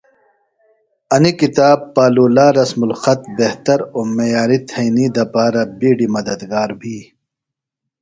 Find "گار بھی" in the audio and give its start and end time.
6.51-6.97